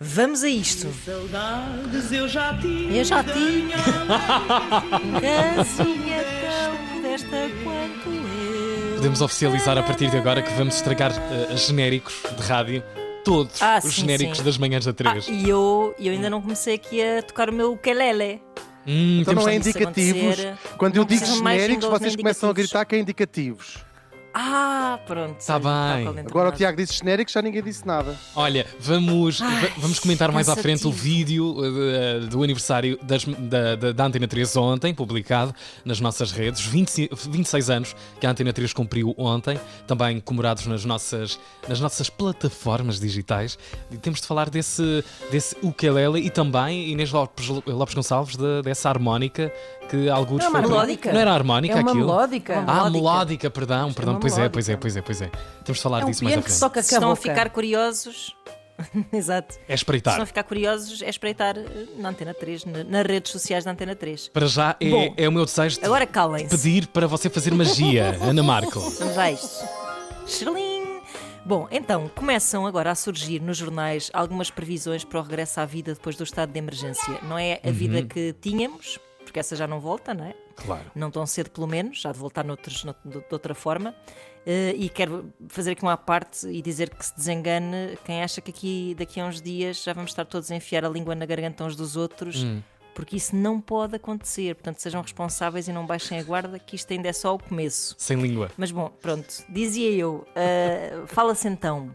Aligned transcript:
Vamos 0.00 0.44
a 0.44 0.48
isto. 0.48 0.86
Saudades 1.04 2.12
eu 2.12 2.28
já 2.28 2.56
tinha. 2.56 2.98
Eu 2.98 3.04
já 3.04 3.22
mãe. 3.22 3.72
Casinha 5.20 6.22
tão 6.40 6.94
modesta 6.96 7.36
quanto 7.64 8.08
eu. 8.08 8.94
Podemos 8.96 9.20
oficializar 9.20 9.76
a 9.76 9.82
partir 9.82 10.08
de 10.10 10.16
agora 10.16 10.40
que 10.40 10.52
vamos 10.52 10.76
estragar 10.76 11.12
eh, 11.50 11.56
genéricos 11.56 12.14
de 12.36 12.42
rádio. 12.42 12.82
Todos 13.24 13.60
Ah, 13.60 13.80
os 13.82 13.92
sim, 13.94 14.02
genéricos 14.02 14.38
sim. 14.38 14.44
das 14.44 14.56
manhãs 14.56 14.84
da 14.84 14.92
Ah, 14.92 14.94
3. 14.94 15.28
e 15.28 15.48
eu, 15.48 15.92
eu 15.98 16.12
ainda 16.12 16.30
não 16.30 16.40
comecei 16.40 16.76
aqui 16.76 17.02
a 17.02 17.20
tocar 17.22 17.50
o 17.50 17.52
meu 17.52 17.72
ukelele. 17.72 18.40
Hum, 18.86 19.18
Então 19.20 19.34
não 19.34 19.48
é 19.48 19.56
indicativos. 19.56 20.36
Quando 20.78 20.94
eu 20.96 21.00
não 21.02 21.06
digo 21.08 21.20
precisam 21.20 21.42
mais 21.42 21.60
genéricos, 21.60 21.88
vocês 21.90 22.14
começam 22.16 22.48
a 22.48 22.52
gritar 22.52 22.84
que 22.84 22.94
é 22.94 22.98
indicativos. 23.00 23.78
Ah, 24.34 25.00
pronto. 25.06 25.44
Tá 25.44 25.58
bem. 25.58 26.06
Entre 26.08 26.20
Agora 26.28 26.50
o. 26.50 26.52
Tiago 26.52 26.76
disse 26.76 26.94
genéricos, 26.98 27.32
já 27.32 27.42
ninguém 27.42 27.62
disse 27.62 27.86
nada. 27.86 28.16
Olha, 28.36 28.66
vamos, 28.78 29.40
Ai, 29.40 29.62
va- 29.66 29.72
vamos 29.78 29.98
comentar 29.98 30.30
mais 30.30 30.48
à 30.48 30.54
frente 30.56 30.86
o 30.86 30.92
vídeo 30.92 31.56
eh, 31.64 32.20
do 32.26 32.42
aniversário 32.42 32.98
das- 33.02 33.24
da, 33.24 33.74
da, 33.74 33.92
da 33.92 34.04
Antena 34.04 34.28
3 34.28 34.56
ontem, 34.56 34.94
publicado 34.94 35.54
nas 35.84 35.98
nossas 36.00 36.30
redes. 36.30 36.60
20 36.60 37.08
26 37.28 37.70
anos 37.70 37.96
que 38.20 38.26
a 38.26 38.30
Antena 38.30 38.52
3 38.52 38.72
cumpriu 38.72 39.14
ontem, 39.16 39.58
também 39.86 40.20
comemorados 40.20 40.66
nas 40.66 40.84
nossas, 40.84 41.38
nas 41.68 41.80
nossas 41.80 42.08
plataformas 42.10 43.00
digitais. 43.00 43.58
E 43.90 43.96
temos 43.96 44.20
de 44.20 44.26
falar 44.26 44.50
desse, 44.50 45.02
desse 45.30 45.56
ukulele 45.62 46.20
e 46.20 46.30
também 46.30 46.90
Inês 46.90 47.10
Lopes, 47.10 47.48
Lopes 47.66 47.94
Gonçalves, 47.94 48.36
de- 48.36 48.62
dessa 48.62 48.88
harmónica 48.88 49.52
que 49.88 50.08
alguns 50.08 50.42
É 50.44 50.48
uma 50.48 50.60
foi- 50.60 50.68
melódica. 50.70 51.12
Não 51.12 51.20
era 51.20 51.32
harmónica 51.32 51.74
É 51.74 51.80
uma 51.80 51.90
aquilo? 51.90 52.06
melódica. 52.06 52.52
É 52.52 52.58
uma 52.58 52.70
Ah, 52.72 52.74
melódica. 52.74 52.90
melódica, 52.98 53.50
perdão, 53.50 53.92
perdão. 53.92 54.14
uma 54.14 54.20
Pois 54.20 54.38
é, 54.38 54.48
pois 54.48 54.68
é, 54.68 54.72
melódica. 54.72 54.80
pois 54.80 54.96
é, 54.96 55.02
pois 55.02 55.22
é. 55.22 55.62
Temos 55.64 55.76
de 55.78 55.82
falar 55.82 56.00
É 56.00 56.04
um 56.04 56.10
disso 56.10 56.24
mais 56.24 56.36
à 56.36 56.38
que 56.38 56.42
frente. 56.44 56.54
se 56.54 56.60
toca 56.60 56.82
Se 56.82 56.94
estão 56.94 57.10
a 57.10 57.16
ficar 57.16 57.50
curiosos. 57.50 58.34
Exato. 59.12 59.56
É 59.66 59.76
Se 59.76 59.80
espreitar. 59.80 60.12
estão 60.12 60.22
a 60.22 60.26
ficar 60.26 60.44
curiosos, 60.44 61.02
é 61.02 61.08
espreitar 61.08 61.58
eh, 61.58 61.64
na 61.96 62.10
Antena 62.10 62.32
3, 62.32 62.64
na- 62.64 62.84
nas 62.84 63.04
redes 63.06 63.32
sociais 63.32 63.64
da 63.64 63.72
Antena 63.72 63.96
3. 63.96 64.28
Para 64.28 64.46
já 64.46 64.76
é, 64.80 64.88
Bom, 64.88 65.14
é 65.16 65.28
o 65.28 65.32
meu 65.32 65.44
desejo 65.44 65.80
de 65.80 65.84
Agora 65.84 66.06
pedir 66.48 66.86
para 66.86 67.08
você 67.08 67.28
fazer 67.28 67.52
magia, 67.52 68.16
Ana 68.22 68.42
Marco. 68.42 68.78
Vamos 68.78 69.18
a 69.18 69.32
isto. 69.32 69.64
Xerlim. 70.26 70.78
Bom, 71.44 71.66
então, 71.70 72.10
começam 72.14 72.66
agora 72.66 72.90
a 72.90 72.94
surgir 72.94 73.40
nos 73.40 73.56
jornais 73.56 74.10
algumas 74.12 74.50
previsões 74.50 75.02
para 75.02 75.18
o 75.18 75.22
regresso 75.22 75.58
à 75.60 75.64
vida 75.64 75.94
depois 75.94 76.14
do 76.14 76.22
estado 76.22 76.52
de 76.52 76.58
emergência. 76.58 77.18
Não 77.22 77.38
é 77.38 77.58
a 77.64 77.70
vida 77.70 78.02
que 78.02 78.34
tínhamos, 78.40 78.98
porque 79.28 79.38
essa 79.40 79.54
já 79.54 79.66
não 79.66 79.78
volta, 79.80 80.12
não 80.14 80.24
é? 80.24 80.34
Claro. 80.56 80.84
Não 80.94 81.10
tão 81.10 81.24
cedo, 81.26 81.50
pelo 81.50 81.66
menos, 81.66 82.00
já 82.00 82.10
de 82.12 82.18
voltar 82.18 82.44
noutros, 82.44 82.82
nout- 82.84 82.98
de 83.06 83.22
outra 83.30 83.54
forma. 83.54 83.94
Eh, 84.46 84.74
e 84.76 84.88
quero 84.88 85.32
fazer 85.48 85.72
aqui 85.72 85.82
uma 85.82 85.96
parte 85.96 86.46
e 86.48 86.62
dizer 86.62 86.88
que 86.90 87.04
se 87.04 87.14
desengane 87.14 87.98
quem 88.04 88.22
acha 88.22 88.40
que 88.40 88.50
aqui, 88.50 88.94
daqui 88.98 89.20
a 89.20 89.26
uns 89.26 89.40
dias 89.42 89.82
já 89.82 89.92
vamos 89.92 90.10
estar 90.10 90.24
todos 90.24 90.50
a 90.50 90.56
enfiar 90.56 90.84
a 90.84 90.88
língua 90.88 91.14
na 91.14 91.26
garganta 91.26 91.64
uns 91.64 91.76
dos 91.76 91.96
outros, 91.96 92.44
porque 92.94 93.16
isso 93.16 93.36
não 93.36 93.60
pode 93.60 93.94
acontecer. 93.96 94.54
Portanto, 94.54 94.78
sejam 94.80 95.02
responsáveis 95.02 95.68
e 95.68 95.72
não 95.72 95.86
baixem 95.86 96.18
a 96.18 96.22
guarda, 96.22 96.58
que 96.58 96.74
isto 96.76 96.90
ainda 96.92 97.08
é 97.08 97.12
só 97.12 97.34
o 97.34 97.38
começo. 97.38 97.94
Sem 97.98 98.20
língua. 98.20 98.50
Mas 98.56 98.70
bom, 98.72 98.88
pronto, 99.02 99.44
dizia 99.48 99.90
eu, 99.92 100.26
ah, 100.34 101.04
fala-se 101.06 101.46
então, 101.46 101.94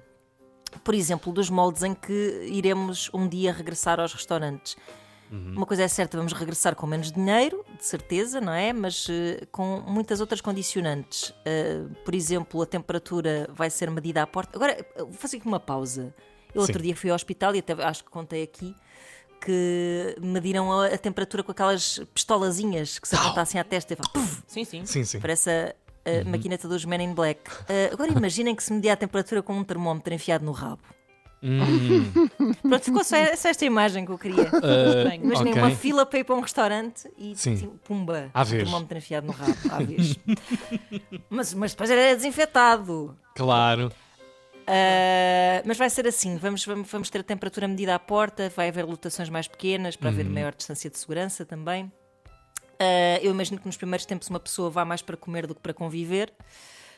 por 0.84 0.94
exemplo, 0.94 1.34
dos 1.34 1.50
moldes 1.50 1.84
em 1.84 1.94
que 1.94 2.48
iremos 2.52 3.10
um 3.14 3.28
dia 3.28 3.52
regressar 3.52 4.00
aos 4.00 4.14
restaurantes. 4.14 4.78
Uma 5.36 5.66
coisa 5.66 5.84
é 5.84 5.88
certa, 5.88 6.16
vamos 6.16 6.32
regressar 6.34 6.76
com 6.76 6.86
menos 6.86 7.12
dinheiro, 7.12 7.66
de 7.76 7.86
certeza, 7.86 8.40
não 8.40 8.54
é? 8.54 8.72
Mas 8.72 9.08
eh, 9.10 9.46
com 9.52 9.82
muitas 9.88 10.22
outras 10.22 10.42
condicionantes. 10.42 11.34
Ah, 11.46 11.90
por 12.06 12.14
exemplo, 12.14 12.62
a 12.62 12.66
temperatura 12.66 13.50
vai 13.52 13.70
ser 13.70 13.90
medida 13.90 14.22
à 14.22 14.28
porta. 14.28 14.58
Agora, 14.58 14.86
eu 14.96 15.08
vou 15.08 15.16
fazer 15.16 15.38
aqui 15.38 15.48
uma 15.48 15.60
pausa. 15.60 16.14
Eu 16.54 16.62
outro 16.62 16.78
Sim. 16.78 16.84
dia 16.84 16.96
fui 16.96 17.10
ao 17.10 17.16
hospital 17.16 17.56
e 17.56 17.60
até 17.60 17.74
acho 17.74 18.04
que 18.04 18.12
contei 18.12 18.44
aqui 18.44 18.76
que 19.44 20.16
mediram 20.22 20.72
a, 20.72 20.86
a 20.88 20.98
temperatura 20.98 21.44
com 21.44 21.52
aquelas 21.52 22.00
pistolazinhas 22.14 23.00
que 23.00 23.08
se 23.08 23.16
apontassem 23.16 23.60
à 23.60 23.64
testa 23.64 23.94
e 23.94 23.98
puf, 23.98 24.44
Sim, 24.48 24.64
sim. 24.64 24.86
Sim, 24.86 25.04
sim. 25.04 25.20
Parece 25.20 25.50
a, 25.50 25.76
a 26.06 26.24
maquineta 26.26 26.68
dos 26.68 26.86
Men 26.86 27.04
in 27.04 27.14
Black. 27.14 27.42
Ah, 27.62 27.92
agora 27.92 28.12
imaginem 28.12 28.56
que 28.56 28.64
se 28.64 28.72
media 28.72 28.94
a 28.94 28.96
temperatura 28.96 29.42
com 29.42 29.54
um 29.54 29.64
termómetro 29.64 30.14
enfiado 30.14 30.46
no 30.46 30.52
rabo. 30.52 30.82
Hum, 31.44 32.12
Pronto, 32.62 32.84
ficou 32.84 33.04
só, 33.04 33.18
esta 33.18 33.66
imagem 33.66 34.06
que 34.06 34.12
eu 34.12 34.18
queria. 34.18 34.46
uh, 34.56 35.14
Imaginem 35.22 35.52
ok. 35.54 35.62
uma 35.62 35.72
fila 35.72 36.06
para 36.06 36.20
ir 36.20 36.24
para 36.24 36.36
um 36.36 36.40
restaurante 36.40 37.10
e 37.18 37.36
Sim. 37.36 37.54
assim, 37.56 37.68
pumba, 37.84 38.30
À 38.34 38.42
um 38.42 38.46
vez. 38.46 38.64
termómetro 38.64 38.98
enfiado 38.98 39.28
no 39.28 39.34
rabo, 39.34 39.58
à 39.70 39.80
vez. 39.84 40.16
mas, 41.30 41.54
mas 41.54 41.72
depois 41.72 41.90
era 41.92 42.16
desinfetado. 42.16 43.18
Claro. 43.36 43.92
Ah, 44.66 45.62
mas 45.66 45.78
vai 45.78 45.90
ser 45.90 46.08
assim: 46.08 46.38
vamos, 46.38 46.66
vamos, 46.66 46.90
vamos 46.90 47.10
ter 47.10 47.20
a 47.20 47.24
temperatura 47.24 47.68
medida 47.68 47.94
à 47.94 48.00
porta, 48.00 48.50
vai 48.56 48.70
haver 48.70 48.86
lotações 48.86 49.30
mais 49.30 49.48
pequenas 49.48 49.96
para 49.98 50.08
Uhum. 50.08 50.14
haver 50.14 50.30
maior 50.30 50.54
distância 50.56 50.90
de 50.90 50.98
segurança 50.98 51.46
também. 51.46 51.92
Ah, 52.80 53.20
eu 53.22 53.32
imagino 53.32 53.60
que 53.60 53.66
nos 53.66 53.76
primeiros 53.76 54.06
tempos 54.06 54.30
uma 54.30 54.40
pessoa 54.40 54.70
vá 54.70 54.86
mais 54.86 55.02
para 55.02 55.18
comer 55.18 55.46
do 55.48 55.54
que 55.56 55.62
para 55.62 55.74
conviver, 55.74 56.34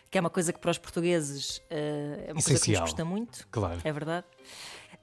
que 0.09 0.17
é 0.17 0.21
uma 0.21 0.29
coisa 0.29 0.53
que 0.53 0.59
para 0.59 0.71
os 0.71 0.77
portugueses 0.77 1.61
ah, 1.69 1.75
é 1.75 2.31
uma 2.31 2.41
coisa 2.41 2.47
que 2.47 2.51
nos 2.51 2.61
Essencial. 2.61 2.83
custa 2.83 3.05
muito. 3.05 3.47
Claro. 3.51 3.81
É 3.83 3.91
verdade. 3.91 4.25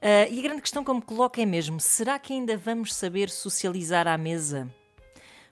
Ah, 0.01 0.29
e 0.29 0.39
a 0.39 0.43
grande 0.43 0.63
questão 0.63 0.83
que 0.83 0.91
eu 0.91 0.95
me 0.95 1.03
coloco 1.03 1.41
é 1.41 1.47
mesmo: 1.47 1.81
será 1.81 2.19
que 2.19 2.33
ainda 2.33 2.57
vamos 2.57 2.95
saber 2.95 3.31
socializar 3.31 4.07
à 4.09 4.17
mesa? 4.19 4.69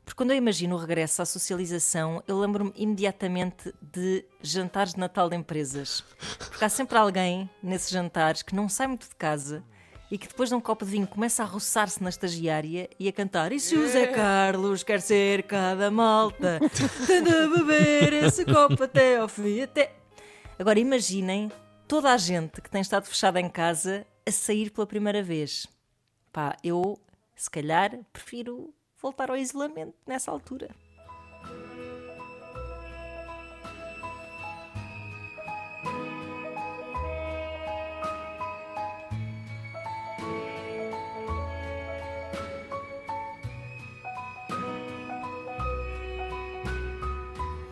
Porque 0.05 0.17
quando 0.17 0.33
eu 0.33 0.37
imagino 0.37 0.75
o 0.75 0.79
regresso 0.79 1.23
à 1.23 1.25
socialização, 1.25 2.23
eu 2.27 2.39
lembro-me 2.39 2.73
imediatamente 2.75 3.73
de 3.81 4.25
jantares 4.43 4.95
de 4.95 4.99
Natal 4.99 5.29
de 5.29 5.37
empresas. 5.37 6.03
Porque 6.39 6.65
há 6.65 6.69
sempre 6.69 6.99
alguém 6.99 7.49
nesses 7.63 7.91
jantares 7.91 8.43
que 8.43 8.55
não 8.55 8.69
sai 8.69 8.89
muito 8.89 9.09
de 9.09 9.15
casa 9.15 9.63
e 10.11 10.19
que 10.19 10.27
depois 10.27 10.49
de 10.49 10.55
um 10.55 10.61
copo 10.61 10.85
de 10.85 10.91
vinho 10.91 11.07
começa 11.07 11.43
a 11.43 11.47
roçar-se 11.47 12.03
na 12.03 12.09
estagiária 12.09 12.91
e 12.99 13.09
a 13.09 13.13
cantar 13.13 13.53
E 13.53 13.61
se 13.61 13.77
o 13.77 13.89
Zé 13.89 14.09
Carlos 14.09 14.83
quer 14.83 15.01
ser 15.01 15.45
cada 15.45 15.91
malta, 15.91 16.59
tem 17.07 17.23
de 17.23 17.49
beber 17.49 18.13
esse 18.25 18.45
copo 18.45 18.83
até 18.83 19.19
ao 19.19 19.29
fim, 19.29 19.63
até... 19.63 19.93
Agora 20.59 20.79
imaginem 20.79 21.51
toda 21.87 22.13
a 22.13 22.17
gente 22.17 22.61
que 22.61 22.69
tem 22.69 22.81
estado 22.81 23.07
fechada 23.07 23.41
em 23.41 23.49
casa 23.49 24.07
a 24.27 24.31
sair 24.31 24.71
pela 24.71 24.87
primeira 24.87 25.23
vez. 25.23 25.67
Pá, 26.33 26.57
eu 26.63 26.99
se 27.35 27.51
calhar 27.51 27.99
prefiro 28.13 28.75
voltar 29.01 29.31
ao 29.31 29.37
isolamento 29.37 29.95
nessa 30.07 30.31
altura. 30.31 30.69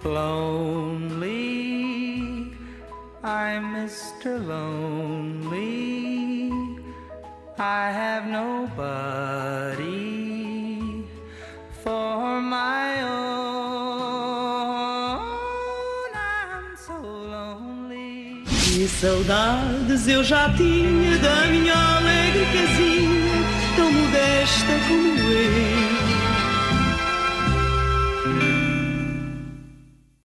Lonely, 0.05 1.35
I'm 3.23 3.75
Mr. 3.75 4.39
Lonely. 4.47 6.53
I 7.59 7.91
have 7.91 8.27
nobody 8.27 9.87
for 11.83 12.41
my 12.41 13.03
own. 13.03 13.19
I'm 16.15 16.77
so 16.77 17.01
lonely. 17.03 18.45
Que 18.47 18.87
saudades 18.89 20.07
eu 20.07 20.23
já 20.23 20.49
tinha 20.55 21.19
da 21.19 21.47
minha 21.47 22.01